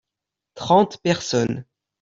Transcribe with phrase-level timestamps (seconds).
[0.55, 1.63] trente personnes.